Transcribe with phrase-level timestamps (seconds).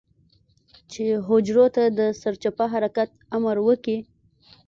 [0.91, 3.97] چې حجرو ته د سرچپه حرکت امر وکي.